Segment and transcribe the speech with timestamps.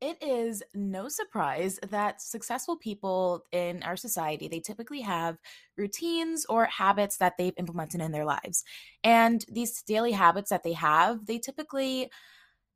[0.00, 5.38] It is no surprise that successful people in our society, they typically have
[5.78, 8.62] routines or habits that they've implemented in their lives.
[9.02, 12.10] And these daily habits that they have, they typically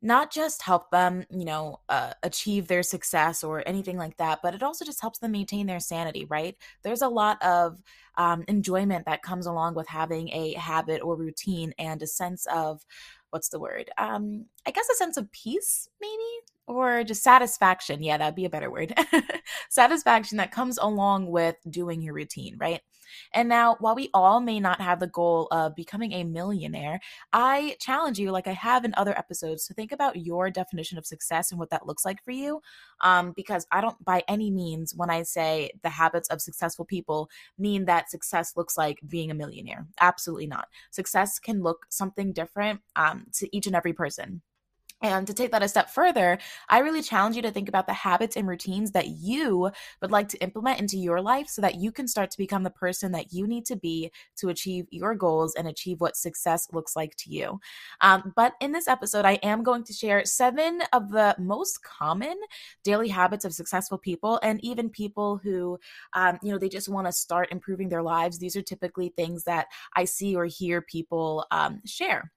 [0.02, 4.54] not just help them, you know, uh, achieve their success or anything like that, but
[4.54, 6.56] it also just helps them maintain their sanity, right?
[6.82, 7.82] There's a lot of
[8.16, 12.84] um, enjoyment that comes along with having a habit or routine and a sense of
[13.30, 13.90] what's the word?
[13.98, 16.12] Um, I guess a sense of peace, maybe,
[16.66, 18.02] or just satisfaction.
[18.02, 18.92] Yeah, that'd be a better word.
[19.70, 22.80] satisfaction that comes along with doing your routine, right?
[23.32, 27.00] And now, while we all may not have the goal of becoming a millionaire,
[27.32, 31.06] I challenge you, like I have in other episodes, to think about your definition of
[31.06, 32.60] success and what that looks like for you.
[33.02, 37.28] Um, because I don't, by any means, when I say the habits of successful people,
[37.58, 39.86] mean that success looks like being a millionaire.
[40.00, 40.68] Absolutely not.
[40.90, 44.42] Success can look something different um, to each and every person.
[45.02, 47.92] And to take that a step further, I really challenge you to think about the
[47.94, 49.70] habits and routines that you
[50.02, 52.70] would like to implement into your life so that you can start to become the
[52.70, 56.96] person that you need to be to achieve your goals and achieve what success looks
[56.96, 57.58] like to you.
[58.02, 62.36] Um, but in this episode, I am going to share seven of the most common
[62.84, 65.78] daily habits of successful people and even people who,
[66.12, 68.38] um, you know, they just want to start improving their lives.
[68.38, 72.30] These are typically things that I see or hear people um, share.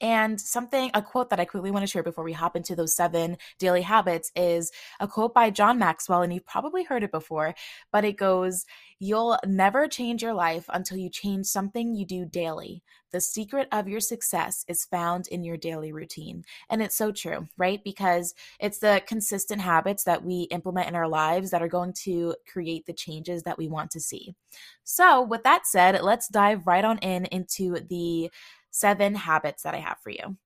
[0.00, 2.94] And something, a quote that I quickly want to share before we hop into those
[2.94, 6.22] seven daily habits is a quote by John Maxwell.
[6.22, 7.54] And you've probably heard it before,
[7.90, 8.64] but it goes,
[9.04, 12.84] You'll never change your life until you change something you do daily.
[13.10, 16.44] The secret of your success is found in your daily routine.
[16.70, 17.82] And it's so true, right?
[17.82, 22.36] Because it's the consistent habits that we implement in our lives that are going to
[22.46, 24.36] create the changes that we want to see.
[24.84, 28.30] So, with that said, let's dive right on in into the
[28.72, 30.36] seven habits that I have for you.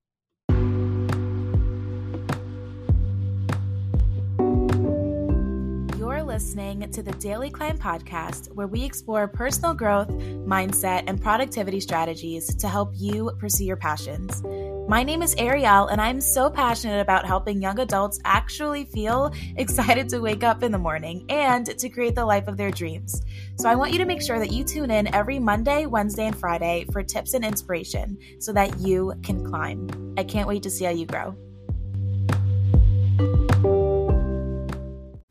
[5.99, 11.81] You're listening to the Daily Climb podcast, where we explore personal growth, mindset, and productivity
[11.81, 14.43] strategies to help you pursue your passions.
[14.89, 20.09] My name is Ariel, and I'm so passionate about helping young adults actually feel excited
[20.11, 23.21] to wake up in the morning and to create the life of their dreams.
[23.57, 26.39] So I want you to make sure that you tune in every Monday, Wednesday, and
[26.39, 30.15] Friday for tips and inspiration so that you can climb.
[30.17, 31.35] I can't wait to see how you grow.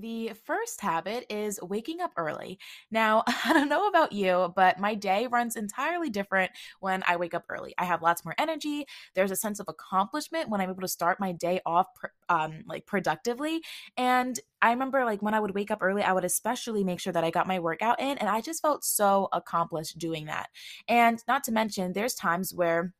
[0.00, 2.60] The first habit is waking up early.
[2.88, 7.34] Now, I don't know about you, but my day runs entirely different when I wake
[7.34, 7.74] up early.
[7.78, 8.86] I have lots more energy.
[9.14, 11.88] There's a sense of accomplishment when I'm able to start my day off
[12.28, 13.60] um, like productively.
[13.96, 17.12] And I remember like when I would wake up early, I would especially make sure
[17.12, 20.48] that I got my workout in, and I just felt so accomplished doing that.
[20.86, 22.92] And not to mention, there's times where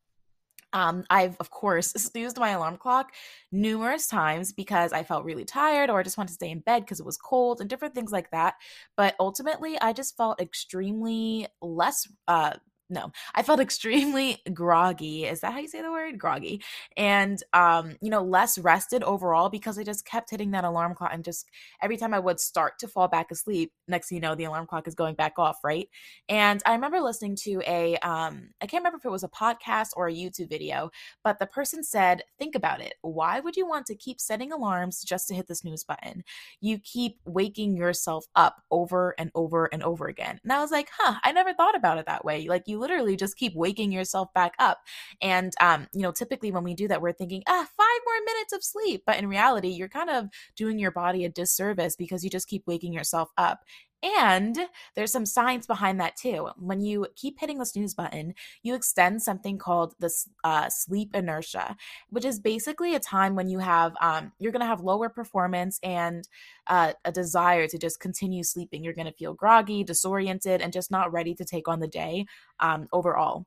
[0.72, 3.12] um, I've, of course, snoozed my alarm clock
[3.50, 6.80] numerous times because I felt really tired or I just wanted to stay in bed
[6.80, 8.54] because it was cold and different things like that.
[8.96, 12.54] But ultimately, I just felt extremely less uh,
[12.90, 16.18] no i felt extremely groggy is that how you say the word?
[16.18, 16.62] Groggy
[16.96, 21.10] and um you know less rested overall because i just kept hitting that alarm clock
[21.12, 21.46] and just
[21.82, 24.66] every time i would start to fall back asleep next thing you know the alarm
[24.66, 25.88] clock is going back off right?
[26.28, 29.88] And i remember listening to a um i can't remember if it was a podcast
[29.96, 30.90] or a youtube video
[31.24, 32.94] but the person said think about it.
[33.02, 36.24] Why would you want to keep setting alarms just to hit the snooze button?
[36.60, 40.40] You keep waking yourself up over and over and over again.
[40.42, 42.48] And i was like huh i never thought about it that way.
[42.48, 44.78] Like you literally just keep waking yourself back up.
[45.20, 48.52] And, um, you know, typically when we do that, we're thinking, ah, five more minutes
[48.52, 49.02] of sleep.
[49.06, 50.26] But in reality, you're kind of
[50.56, 53.60] doing your body a disservice because you just keep waking yourself up.
[54.00, 54.56] And
[54.94, 56.50] there's some science behind that too.
[56.56, 60.10] When you keep hitting the snooze button, you extend something called the
[60.44, 61.76] uh, sleep inertia,
[62.10, 65.80] which is basically a time when you have um, you're going to have lower performance
[65.82, 66.28] and
[66.68, 68.84] uh, a desire to just continue sleeping.
[68.84, 72.26] You're going to feel groggy, disoriented, and just not ready to take on the day
[72.60, 73.46] um, overall.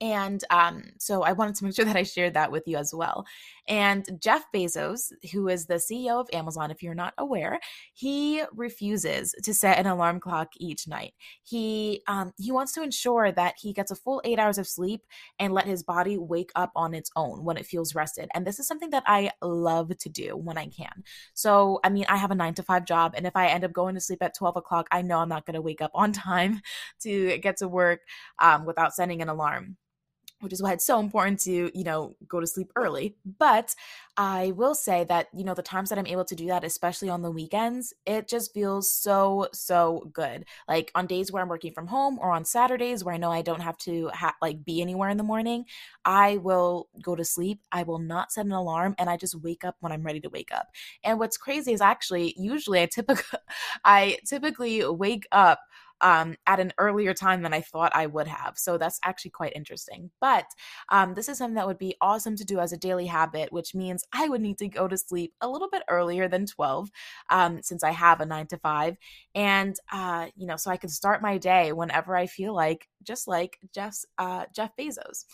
[0.00, 2.94] And um, so I wanted to make sure that I shared that with you as
[2.94, 3.26] well.
[3.66, 7.58] And Jeff Bezos, who is the CEO of Amazon, if you're not aware,
[7.94, 11.14] he refuses to set an alarm clock each night.
[11.42, 15.02] He um, he wants to ensure that he gets a full eight hours of sleep
[15.38, 18.30] and let his body wake up on its own when it feels rested.
[18.34, 21.02] And this is something that I love to do when I can.
[21.34, 23.72] So I mean, I have a nine to five job, and if I end up
[23.72, 26.12] going to sleep at twelve o'clock, I know I'm not going to wake up on
[26.28, 26.60] time
[27.00, 28.00] to get to work
[28.38, 29.76] um, without setting an alarm
[30.40, 33.16] which is why it's so important to, you know, go to sleep early.
[33.38, 33.74] But
[34.16, 37.08] I will say that, you know, the times that I'm able to do that, especially
[37.08, 40.44] on the weekends, it just feels so, so good.
[40.66, 43.42] Like on days where I'm working from home or on Saturdays where I know I
[43.42, 45.64] don't have to ha- like be anywhere in the morning,
[46.04, 47.60] I will go to sleep.
[47.72, 50.30] I will not set an alarm and I just wake up when I'm ready to
[50.30, 50.68] wake up.
[51.04, 53.38] And what's crazy is actually usually I typically
[53.84, 55.60] I typically wake up
[56.00, 58.54] um, at an earlier time than I thought I would have.
[58.56, 60.10] So that's actually quite interesting.
[60.20, 60.46] But
[60.90, 63.74] um, this is something that would be awesome to do as a daily habit, which
[63.74, 66.90] means I would need to go to sleep a little bit earlier than 12
[67.30, 68.96] um, since I have a nine to five.
[69.34, 73.28] And, uh, you know, so I can start my day whenever I feel like, just
[73.28, 75.24] like Jeff's, uh, Jeff Bezos.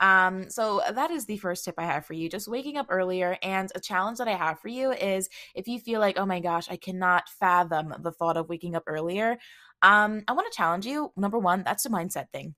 [0.00, 2.28] Um, so that is the first tip I have for you.
[2.28, 3.36] Just waking up earlier.
[3.42, 6.40] And a challenge that I have for you is if you feel like, oh my
[6.40, 9.38] gosh, I cannot fathom the thought of waking up earlier,
[9.82, 11.12] um, I want to challenge you.
[11.16, 12.54] Number one, that's a mindset thing.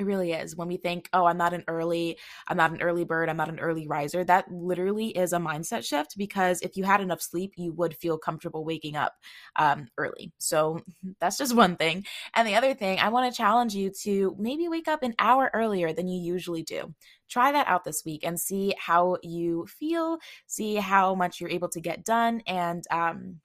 [0.00, 0.56] It really is.
[0.56, 2.16] When we think, oh, I'm not an early,
[2.48, 5.84] I'm not an early bird, I'm not an early riser, that literally is a mindset
[5.84, 9.12] shift because if you had enough sleep, you would feel comfortable waking up
[9.56, 10.32] um, early.
[10.38, 10.80] So
[11.20, 12.06] that's just one thing.
[12.34, 15.50] And the other thing, I want to challenge you to maybe wake up an hour
[15.52, 16.94] earlier than you usually do.
[17.28, 21.68] Try that out this week and see how you feel, see how much you're able
[21.68, 22.42] to get done.
[22.46, 23.40] And, um,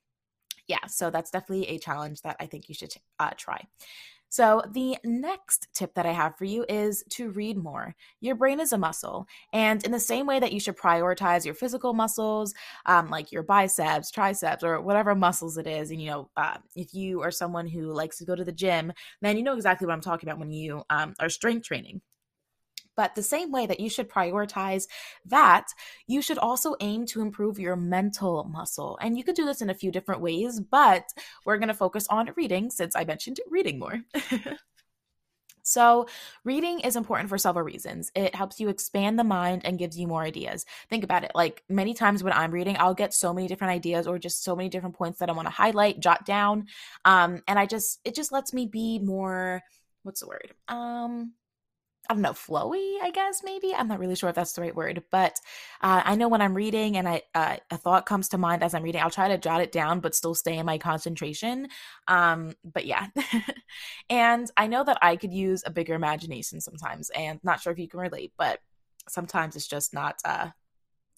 [0.67, 3.67] yeah, so that's definitely a challenge that I think you should uh, try.
[4.29, 7.95] So, the next tip that I have for you is to read more.
[8.19, 9.27] Your brain is a muscle.
[9.53, 12.53] And in the same way that you should prioritize your physical muscles,
[12.85, 16.93] um, like your biceps, triceps, or whatever muscles it is, and you know, uh, if
[16.93, 18.91] you are someone who likes to go to the gym,
[19.21, 22.01] then you know exactly what I'm talking about when you um, are strength training.
[22.95, 24.87] But the same way that you should prioritize
[25.25, 25.67] that,
[26.07, 28.97] you should also aim to improve your mental muscle.
[29.01, 31.05] And you could do this in a few different ways, but
[31.45, 34.01] we're going to focus on reading since I mentioned reading more.
[35.67, 36.05] So,
[36.43, 38.11] reading is important for several reasons.
[38.13, 40.63] It helps you expand the mind and gives you more ideas.
[40.91, 41.31] Think about it.
[41.33, 44.55] Like many times when I'm reading, I'll get so many different ideas or just so
[44.55, 46.67] many different points that I want to highlight, jot down.
[47.03, 49.63] Um, and I just, it just lets me be more,
[50.03, 50.53] what's the word?
[50.67, 51.33] Um,
[52.09, 53.73] I don't know, flowy, I guess, maybe.
[53.73, 55.39] I'm not really sure if that's the right word, but
[55.81, 58.73] uh, I know when I'm reading and I uh, a thought comes to mind as
[58.73, 61.67] I'm reading, I'll try to jot it down, but still stay in my concentration.
[62.07, 63.07] Um, but yeah.
[64.09, 67.79] and I know that I could use a bigger imagination sometimes, and not sure if
[67.79, 68.59] you can relate, but
[69.07, 70.49] sometimes it's just not uh,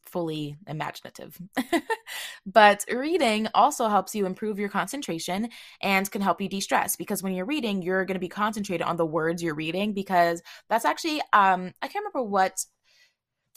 [0.08, 1.38] fully imaginative.
[2.46, 5.50] but reading also helps you improve your concentration
[5.82, 8.98] and can help you de-stress because when you're reading, you're going to be concentrated on
[8.98, 12.64] the words you're reading because that's actually um I can't remember what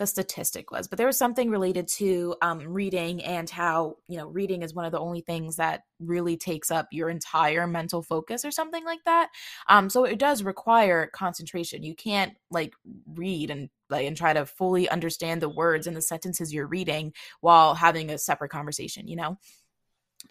[0.01, 4.29] the statistic was, but there was something related to um, reading and how, you know,
[4.29, 8.43] reading is one of the only things that really takes up your entire mental focus
[8.43, 9.29] or something like that.
[9.69, 11.83] Um, so it does require concentration.
[11.83, 12.73] You can't like
[13.13, 17.13] read and like and try to fully understand the words and the sentences you're reading
[17.43, 19.37] while having a separate conversation, you know?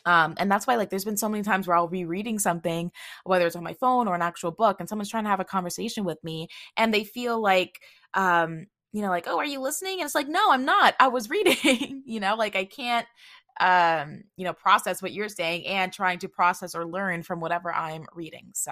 [0.04, 2.92] Um, and that's why like there's been so many times where I'll be reading something,
[3.24, 5.46] whether it's on my phone or an actual book, and someone's trying to have a
[5.46, 7.80] conversation with me and they feel like
[8.16, 10.00] um you know, like, oh, are you listening?
[10.00, 10.96] And it's like, no, I'm not.
[11.00, 13.08] I was reading, you know, like I can't
[13.60, 17.74] um, you know, process what you're saying and trying to process or learn from whatever
[17.74, 18.52] I'm reading.
[18.54, 18.72] So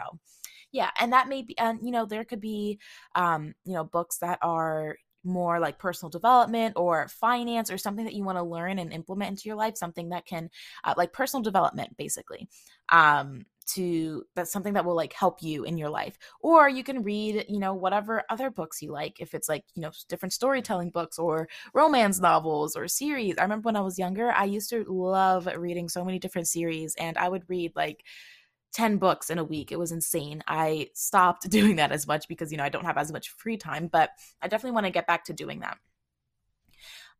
[0.72, 2.80] yeah, and that may be and you know, there could be
[3.16, 8.14] um, you know, books that are more like personal development or finance or something that
[8.14, 10.50] you want to learn and implement into your life something that can
[10.86, 12.48] uh, like personal development basically
[12.90, 17.04] um to that's something that will like help you in your life or you can
[17.04, 20.90] read you know whatever other books you like if it's like you know different storytelling
[20.90, 24.86] books or romance novels or series i remember when i was younger i used to
[24.88, 28.04] love reading so many different series and i would read like
[28.74, 29.72] 10 books in a week.
[29.72, 30.44] It was insane.
[30.48, 33.58] I stopped doing that as much because, you know, I don't have as much free
[33.58, 35.78] time, but I definitely want to get back to doing that.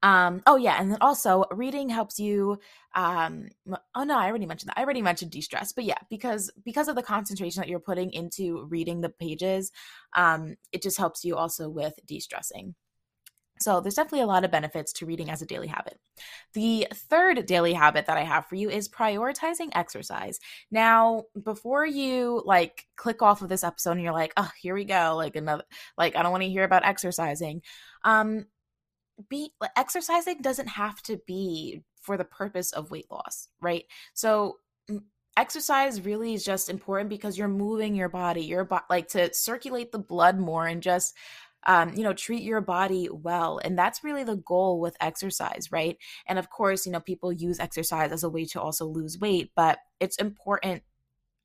[0.04, 2.60] Um, oh yeah, and then also reading helps you
[2.96, 3.50] um
[3.96, 4.78] oh no, I already mentioned that.
[4.80, 8.66] I already mentioned de-stress, but yeah, because because of the concentration that you're putting into
[8.70, 9.72] reading the pages,
[10.16, 12.76] um, it just helps you also with de-stressing.
[13.60, 16.00] So, there's definitely a lot of benefits to reading as a daily habit.
[16.54, 20.40] The third daily habit that I have for you is prioritizing exercise.
[20.72, 24.86] Now, before you like click off of this episode and you're like, "Oh, here we
[24.86, 25.64] go, like another
[25.98, 27.62] like I don't want to hear about exercising."
[28.04, 28.46] Um
[29.30, 33.86] be exercising doesn't have to be for the purpose of weight loss, right?
[34.14, 34.58] So,
[35.36, 39.92] exercise really is just important because you're moving your body, your bo- like to circulate
[39.92, 41.16] the blood more and just
[41.68, 43.60] um, you know, treat your body well.
[43.64, 45.98] And that's really the goal with exercise, right?
[46.26, 49.52] And of course, you know, people use exercise as a way to also lose weight,
[49.56, 50.84] but it's important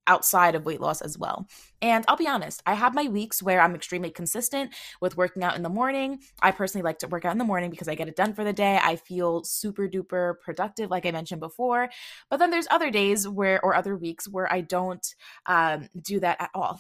[0.06, 1.46] outside of weight loss as well.
[1.80, 5.56] And I'll be honest, I have my weeks where I'm extremely consistent with working out
[5.56, 6.20] in the morning.
[6.40, 8.44] I personally like to work out in the morning because I get it done for
[8.44, 8.78] the day.
[8.82, 11.88] I feel super duper productive, like I mentioned before.
[12.30, 15.04] But then there's other days where, or other weeks where I don't
[15.46, 16.78] um, do that at all.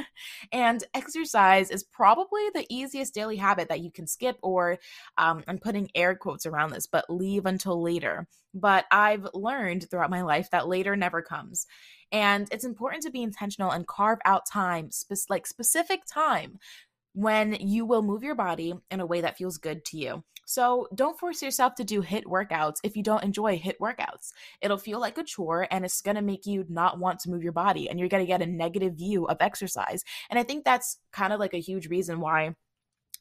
[0.52, 4.78] and exercise is probably the easiest daily habit that you can skip, or
[5.16, 8.26] um, I'm putting air quotes around this, but leave until later.
[8.52, 11.66] But I've learned throughout my life that later never comes.
[12.12, 16.58] And it's important to be intentional and carve out time, spe- like specific time
[17.12, 20.24] when you will move your body in a way that feels good to you.
[20.50, 24.32] So don't force yourself to do HIIT workouts if you don't enjoy HIIT workouts.
[24.60, 27.52] It'll feel like a chore and it's to make you not want to move your
[27.52, 30.04] body and you're to get a negative view of exercise.
[30.28, 32.56] And I think that's kind of like a huge reason why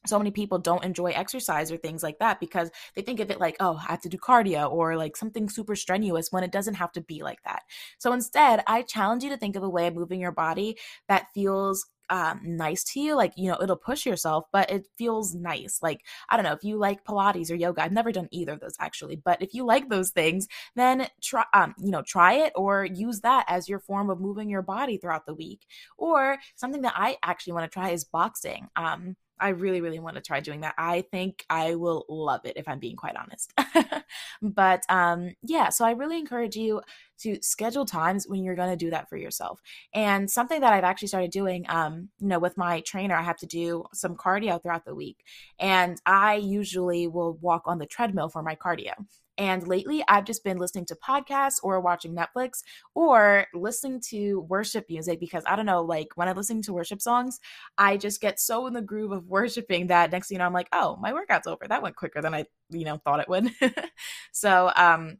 [0.05, 3.39] so many people don't enjoy exercise or things like that because they think of it
[3.39, 6.75] like, oh, I have to do cardio or like something super strenuous when it doesn't
[6.75, 7.63] have to be like that.
[7.97, 10.77] So instead, I challenge you to think of a way of moving your body
[11.07, 13.15] that feels um, nice to you.
[13.15, 15.79] Like, you know, it'll push yourself, but it feels nice.
[15.81, 18.59] Like, I don't know, if you like Pilates or yoga, I've never done either of
[18.59, 22.53] those actually, but if you like those things, then try, um, you know, try it
[22.55, 25.67] or use that as your form of moving your body throughout the week.
[25.97, 28.69] Or something that I actually want to try is boxing.
[28.75, 30.75] Um, I really, really want to try doing that.
[30.77, 33.53] I think I will love it if I'm being quite honest.
[34.41, 36.81] but um, yeah, so I really encourage you
[37.19, 39.61] to schedule times when you're going to do that for yourself.
[39.93, 43.37] And something that I've actually started doing, um, you know, with my trainer, I have
[43.37, 45.23] to do some cardio throughout the week.
[45.59, 48.93] And I usually will walk on the treadmill for my cardio.
[49.39, 52.61] And lately, I've just been listening to podcasts or watching Netflix
[52.93, 57.01] or listening to worship music because I don't know, like when I'm listening to worship
[57.01, 57.39] songs,
[57.77, 60.53] I just get so in the groove of worshiping that next thing you know, I'm
[60.53, 61.65] like, oh, my workout's over.
[61.67, 63.49] That went quicker than I, you know, thought it would.
[64.33, 65.19] so, um,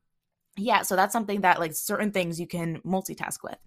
[0.57, 3.57] yeah, so that's something that like certain things you can multitask with.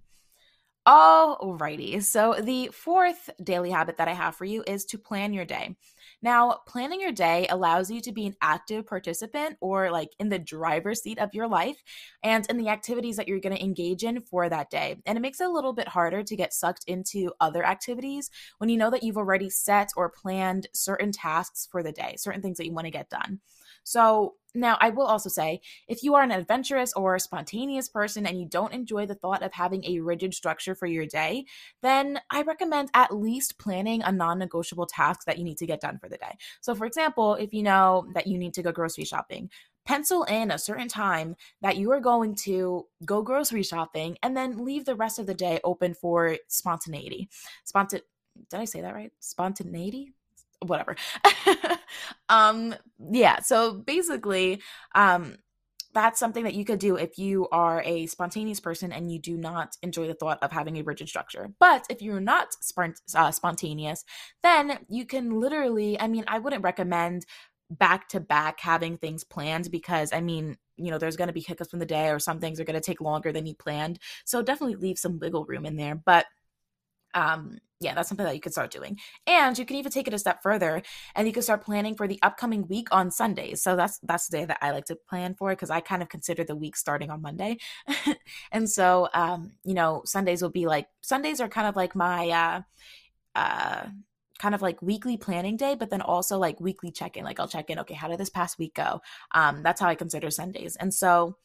[0.87, 2.03] Alrighty.
[2.03, 5.77] So the fourth daily habit that I have for you is to plan your day.
[6.23, 10.41] Now, planning your day allows you to be an active participant or like in the
[10.41, 11.77] driver's seat of your life
[12.25, 14.97] and in the activities that you're going to engage in for that day.
[15.07, 18.69] And it makes it a little bit harder to get sucked into other activities when
[18.69, 22.59] you know that you've already set or planned certain tasks for the day, certain things
[22.59, 23.41] that you want to get done.
[23.85, 28.39] So, now, I will also say if you are an adventurous or spontaneous person and
[28.39, 31.47] you don't enjoy the thought of having a rigid structure for your day,
[31.81, 35.81] then I recommend at least planning a non negotiable task that you need to get
[35.81, 36.37] done for the day.
[36.61, 39.51] So, for example, if you know that you need to go grocery shopping,
[39.87, 44.65] pencil in a certain time that you are going to go grocery shopping and then
[44.65, 47.29] leave the rest of the day open for spontaneity.
[47.65, 48.01] Spontan
[48.51, 49.13] did I say that right?
[49.21, 50.15] Spontaneity?
[50.63, 50.97] Whatever.
[52.29, 52.75] um
[53.11, 54.63] yeah, so basically
[54.95, 55.37] um
[55.95, 59.37] that's something that you could do if you are a spontaneous person and you do
[59.37, 61.51] not enjoy the thought of having a rigid structure.
[61.61, 64.05] But if you're not spont- uh, spontaneous,
[64.43, 67.27] then you can literally, I mean, I wouldn't recommend
[67.71, 71.41] back to back having things planned because, I mean, you know, there's going to be
[71.41, 73.99] hiccups in the day or some things are going to take longer than you planned.
[74.25, 75.95] So definitely leave some wiggle room in there.
[75.95, 76.27] But
[77.15, 78.99] um yeah that's something that you could start doing.
[79.27, 80.83] And you can even take it a step further
[81.15, 83.63] and you can start planning for the upcoming week on sundays.
[83.63, 86.09] So that's that's the day that i like to plan for because i kind of
[86.09, 87.59] consider the week starting on monday.
[88.53, 92.31] And so um you know sundays will be like sundays are kind of like my
[92.31, 92.63] uh
[93.35, 93.87] uh
[94.39, 97.25] kind of like weekly planning day but then also like weekly check-in.
[97.25, 99.01] Like i'll check in okay how did this past week go?
[99.33, 100.77] Um that's how i consider sundays.
[100.77, 101.37] And so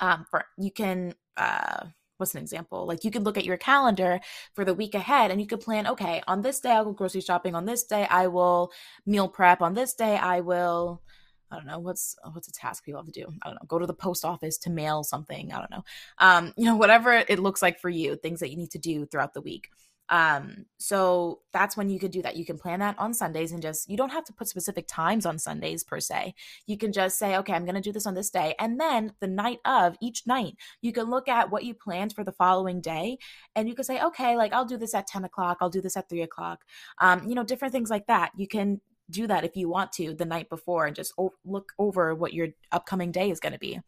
[0.00, 2.86] um for you can uh what's an example?
[2.86, 4.20] Like you could look at your calendar
[4.54, 7.20] for the week ahead and you could plan, okay, on this day I'll go grocery
[7.20, 8.72] shopping, on this day I will
[9.06, 11.02] meal prep, on this day I will
[11.50, 13.32] I don't know what's what's a task people have to do.
[13.42, 13.66] I don't know.
[13.68, 15.52] Go to the post office to mail something.
[15.52, 15.84] I don't know.
[16.18, 19.06] Um, you know, whatever it looks like for you, things that you need to do
[19.06, 19.68] throughout the week.
[20.08, 22.36] Um, so that's when you could do that.
[22.36, 25.24] You can plan that on Sundays and just, you don't have to put specific times
[25.24, 26.34] on Sundays per se.
[26.66, 28.54] You can just say, okay, I'm going to do this on this day.
[28.58, 32.24] And then the night of each night, you can look at what you planned for
[32.24, 33.18] the following day
[33.56, 35.58] and you can say, okay, like I'll do this at 10 o'clock.
[35.60, 36.64] I'll do this at three o'clock.
[36.98, 38.32] Um, you know, different things like that.
[38.36, 38.80] You can
[39.10, 42.32] do that if you want to the night before and just o- look over what
[42.32, 43.80] your upcoming day is going to be.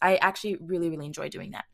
[0.00, 1.64] I actually really, really enjoy doing that.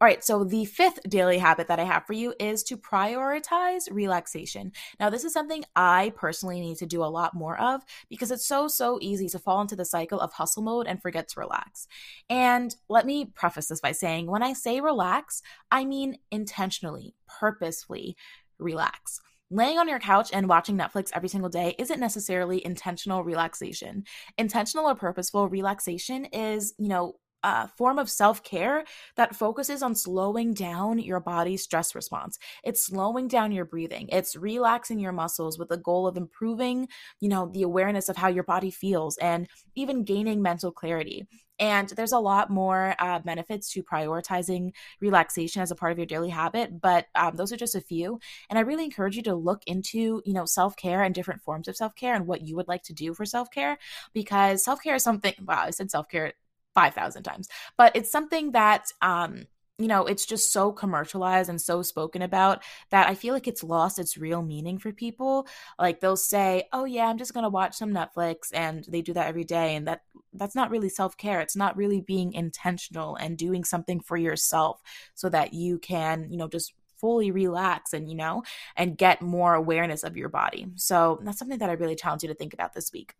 [0.00, 3.90] All right, so the fifth daily habit that I have for you is to prioritize
[3.90, 4.72] relaxation.
[5.00, 8.46] Now, this is something I personally need to do a lot more of because it's
[8.46, 11.88] so, so easy to fall into the cycle of hustle mode and forget to relax.
[12.30, 18.16] And let me preface this by saying when I say relax, I mean intentionally, purposefully
[18.58, 19.20] relax.
[19.50, 24.04] Laying on your couch and watching Netflix every single day isn't necessarily intentional relaxation.
[24.36, 28.84] Intentional or purposeful relaxation is, you know, a form of self care
[29.16, 32.38] that focuses on slowing down your body's stress response.
[32.64, 34.08] It's slowing down your breathing.
[34.10, 36.88] It's relaxing your muscles with the goal of improving,
[37.20, 41.26] you know, the awareness of how your body feels and even gaining mental clarity.
[41.60, 46.06] And there's a lot more uh, benefits to prioritizing relaxation as a part of your
[46.06, 48.20] daily habit, but um, those are just a few.
[48.48, 51.66] And I really encourage you to look into, you know, self care and different forms
[51.66, 53.78] of self care and what you would like to do for self care,
[54.12, 55.34] because self care is something.
[55.44, 56.34] Wow, I said self care
[56.78, 57.48] 5,000 times.
[57.76, 59.46] But it's something that, um,
[59.78, 63.64] you know, it's just so commercialized and so spoken about that I feel like it's
[63.64, 65.46] lost its real meaning for people.
[65.78, 69.12] Like they'll say, "Oh yeah, I'm just going to watch some Netflix." And they do
[69.14, 71.40] that every day and that that's not really self-care.
[71.40, 74.80] It's not really being intentional and doing something for yourself
[75.14, 78.42] so that you can, you know, just fully relax and, you know,
[78.76, 80.66] and get more awareness of your body.
[80.76, 83.14] So, that's something that I really challenge you to think about this week.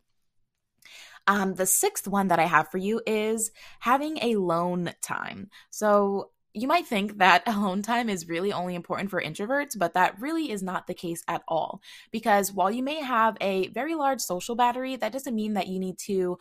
[1.28, 5.50] Um, the sixth one that I have for you is having a alone time.
[5.70, 10.20] So you might think that alone time is really only important for introverts, but that
[10.20, 11.80] really is not the case at all.
[12.10, 15.78] Because while you may have a very large social battery, that doesn't mean that you
[15.78, 16.38] need to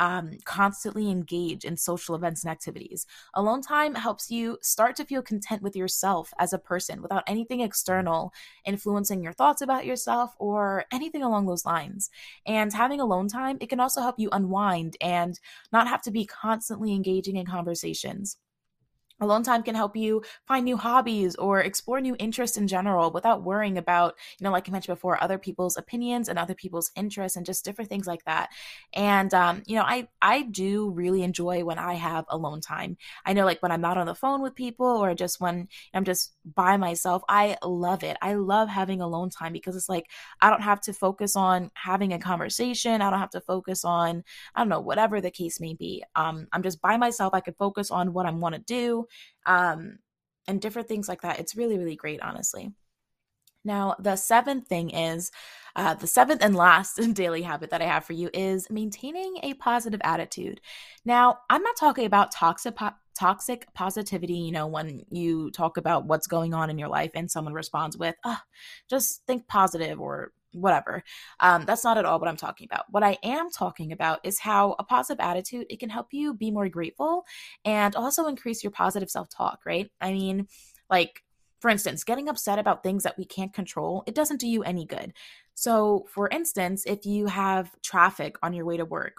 [0.00, 3.06] um, constantly engage in social events and activities.
[3.34, 7.60] Alone time helps you start to feel content with yourself as a person without anything
[7.60, 8.32] external
[8.64, 12.08] influencing your thoughts about yourself or anything along those lines.
[12.46, 15.38] And having alone time, it can also help you unwind and
[15.70, 18.38] not have to be constantly engaging in conversations.
[19.20, 23.42] Alone time can help you find new hobbies or explore new interests in general without
[23.42, 27.36] worrying about, you know, like I mentioned before, other people's opinions and other people's interests
[27.36, 28.48] and just different things like that.
[28.92, 32.96] And um, you know, I I do really enjoy when I have alone time.
[33.24, 36.04] I know like when I'm not on the phone with people or just when I'm
[36.04, 38.16] just by myself, I love it.
[38.22, 40.06] I love having alone time because it's like
[40.40, 43.02] I don't have to focus on having a conversation.
[43.02, 44.24] I don't have to focus on
[44.54, 46.04] I don't know whatever the case may be.
[46.16, 47.34] Um, I'm just by myself.
[47.34, 49.06] I can focus on what I want to do
[49.46, 49.98] um,
[50.46, 51.38] and different things like that.
[51.38, 52.72] It's really, really great, honestly.
[53.64, 55.30] Now, the seventh thing is
[55.76, 59.54] uh, the seventh and last daily habit that I have for you is maintaining a
[59.54, 60.60] positive attitude.
[61.04, 64.34] Now, I'm not talking about toxic po- toxic positivity.
[64.34, 67.96] You know, when you talk about what's going on in your life and someone responds
[67.98, 68.38] with, oh,
[68.88, 71.02] "Just think positive," or whatever.
[71.40, 72.86] Um, that's not at all what I'm talking about.
[72.90, 76.50] What I am talking about is how a positive attitude it can help you be
[76.50, 77.24] more grateful
[77.64, 79.90] and also increase your positive self-talk, right?
[80.00, 80.46] I mean,
[80.88, 81.22] like
[81.60, 84.86] for instance, getting upset about things that we can't control, it doesn't do you any
[84.86, 85.12] good.
[85.54, 89.18] So, for instance, if you have traffic on your way to work,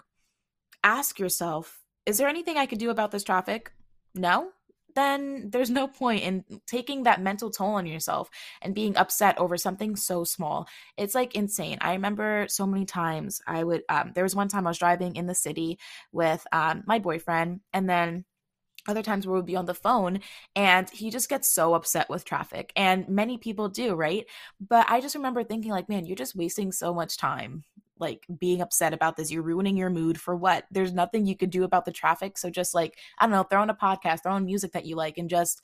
[0.82, 3.72] ask yourself, is there anything I could do about this traffic?
[4.14, 4.50] No?
[4.94, 9.56] Then there's no point in taking that mental toll on yourself and being upset over
[9.56, 10.68] something so small.
[10.96, 11.78] It's like insane.
[11.80, 15.16] I remember so many times I would, um, there was one time I was driving
[15.16, 15.78] in the city
[16.12, 18.24] with um, my boyfriend, and then
[18.88, 20.20] other times where we'll be on the phone
[20.56, 24.26] and he just gets so upset with traffic and many people do right
[24.60, 27.62] but i just remember thinking like man you're just wasting so much time
[28.02, 29.30] like being upset about this.
[29.30, 30.66] You're ruining your mood for what?
[30.70, 32.36] There's nothing you could do about the traffic.
[32.36, 34.96] So just like, I don't know, throw on a podcast, throw on music that you
[34.96, 35.62] like and just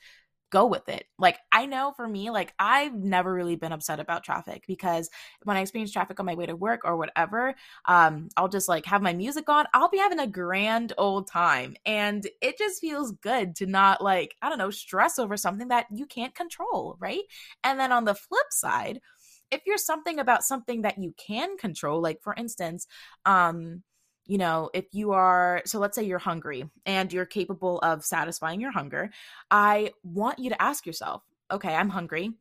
[0.51, 1.05] go with it.
[1.18, 5.11] Like I know for me, like I've never really been upset about traffic because
[5.42, 7.55] when I experience traffic on my way to work or whatever,
[7.87, 9.66] um, I'll just like have my music on.
[9.74, 11.77] I'll be having a grand old time.
[11.85, 15.87] And it just feels good to not like, I don't know, stress over something that
[15.92, 17.22] you can't control, right?
[17.62, 19.01] And then on the flip side,
[19.50, 22.87] if you're something about something that you can control, like for instance,
[23.24, 23.82] um,
[24.26, 28.61] you know, if you are, so let's say you're hungry and you're capable of satisfying
[28.61, 29.11] your hunger,
[29.50, 32.32] I want you to ask yourself, okay, I'm hungry.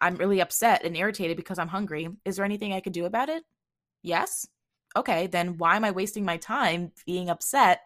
[0.00, 2.08] I'm really upset and irritated because I'm hungry.
[2.24, 3.42] Is there anything I could do about it?
[4.02, 4.46] Yes.
[4.96, 7.80] Okay, then why am I wasting my time being upset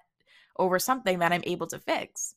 [0.59, 2.35] over something that I'm able to fix?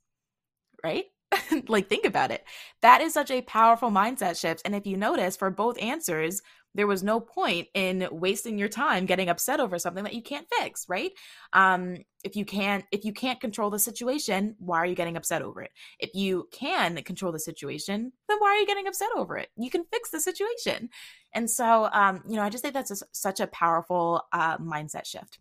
[0.81, 1.05] Right?
[1.67, 2.43] like think about it.
[2.81, 6.41] That is such a powerful mindset shift and if you notice for both answers
[6.73, 10.47] there was no point in wasting your time getting upset over something that you can't
[10.59, 11.11] fix right?
[11.53, 15.41] Um if you can't if you can't control the situation why are you getting upset
[15.41, 15.71] over it?
[15.99, 19.49] If you can control the situation then why are you getting upset over it?
[19.57, 20.89] You can fix the situation.
[21.33, 25.05] And so um you know i just think that's a, such a powerful uh, mindset
[25.05, 25.39] shift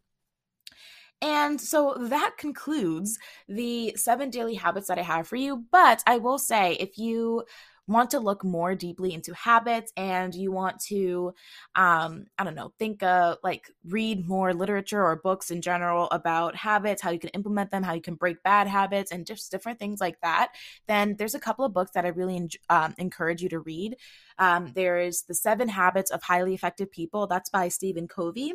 [1.22, 5.64] and so that concludes the seven daily habits that I have for you.
[5.70, 7.44] But I will say, if you
[7.90, 11.34] want to look more deeply into habits and you want to
[11.74, 16.54] um i don't know think uh like read more literature or books in general about
[16.54, 19.78] habits how you can implement them how you can break bad habits and just different
[19.78, 20.52] things like that
[20.86, 23.96] then there's a couple of books that i really um, encourage you to read.
[24.38, 27.26] Um, there's the seven habits of highly effective people.
[27.26, 28.54] That's by stephen covey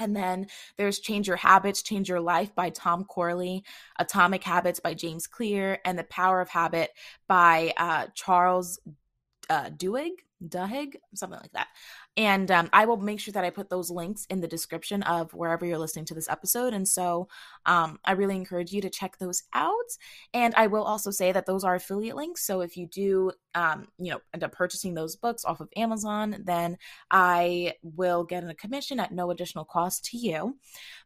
[0.00, 3.62] and then there's Change Your Habits, Change Your Life by Tom Corley,
[3.98, 6.90] Atomic Habits by James Clear, and The Power of Habit
[7.28, 8.80] by uh, Charles
[9.48, 10.12] uh, Duhigg.
[10.46, 11.68] Duhigg, something like that.
[12.16, 15.32] And um, I will make sure that I put those links in the description of
[15.32, 16.74] wherever you're listening to this episode.
[16.74, 17.28] And so
[17.66, 19.74] um, I really encourage you to check those out.
[20.34, 22.44] And I will also say that those are affiliate links.
[22.46, 26.36] So if you do, um, you know, end up purchasing those books off of Amazon,
[26.44, 26.78] then
[27.10, 30.56] I will get a commission at no additional cost to you.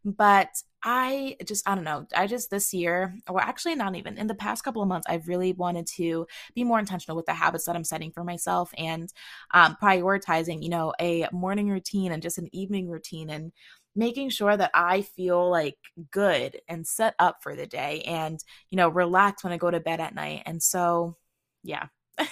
[0.04, 0.50] But
[0.86, 4.34] I just, I don't know, I just this year, or actually not even in the
[4.34, 7.74] past couple of months, I've really wanted to be more intentional with the habits that
[7.74, 9.10] I'm setting for myself and
[9.52, 13.52] um, prioritizing, you know, a morning routine and just an evening routine and
[13.96, 15.76] making sure that I feel like
[16.10, 18.38] good and set up for the day and,
[18.70, 20.42] you know, relax when I go to bed at night.
[20.46, 21.16] And so,
[21.62, 21.86] yeah,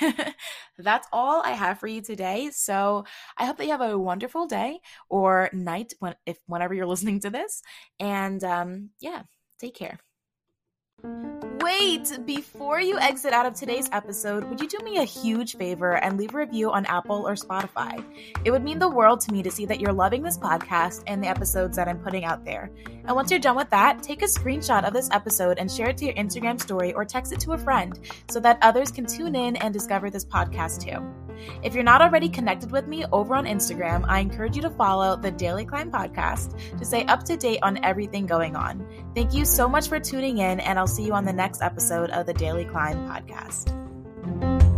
[0.79, 2.51] that's all I have for you today.
[2.53, 3.05] So
[3.37, 7.21] I hope that you have a wonderful day or night when if whenever you're listening
[7.21, 7.63] to this.
[8.01, 9.23] And um, yeah,
[9.61, 9.99] take care.
[11.63, 15.93] Wait, before you exit out of today's episode, would you do me a huge favor
[15.93, 18.05] and leave a review on Apple or Spotify?
[18.45, 21.23] It would mean the world to me to see that you're loving this podcast and
[21.23, 22.73] the episodes that I'm putting out there.
[23.05, 25.99] And once you're done with that, take a screenshot of this episode and share it
[25.99, 27.97] to your Instagram story or text it to a friend
[28.29, 31.01] so that others can tune in and discover this podcast too.
[31.63, 35.17] If you're not already connected with me over on Instagram, I encourage you to follow
[35.17, 38.87] the Daily Climb podcast to stay up to date on everything going on.
[39.15, 42.11] Thank you so much for tuning in, and I'll see you on the next episode
[42.11, 44.72] of the Daily Climb podcast.